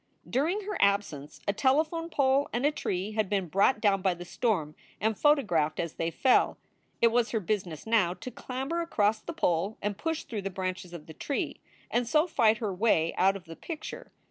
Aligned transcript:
During 0.27 0.61
her 0.61 0.79
absence 0.79 1.41
a 1.47 1.53
telephone 1.53 2.09
pole 2.09 2.49
and 2.51 2.65
a 2.65 2.71
tree 2.71 3.11
had 3.11 3.29
been 3.29 3.47
brought 3.47 3.79
down 3.79 4.01
by 4.01 4.15
the 4.15 4.25
storm 4.25 4.73
and 4.99 5.15
photographed 5.15 5.79
as 5.79 5.93
they 5.93 6.09
fell. 6.09 6.57
It 7.03 7.09
was 7.09 7.29
her 7.29 7.39
business 7.39 7.85
now 7.85 8.15
to 8.15 8.31
clamber 8.31 8.81
across 8.81 9.19
the 9.19 9.31
pole 9.31 9.77
and 9.79 9.95
push 9.99 10.23
through 10.23 10.41
the 10.41 10.49
branches 10.49 10.91
of 10.91 11.05
the 11.05 11.13
tree, 11.13 11.61
and 11.91 12.07
so 12.09 12.25
fight 12.25 12.57
her 12.57 12.73
way 12.73 13.13
out 13.13 13.35
of 13.35 13.45
the 13.45 13.55
picture. 13.55 14.11